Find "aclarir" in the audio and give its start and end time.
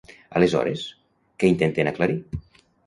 1.95-2.21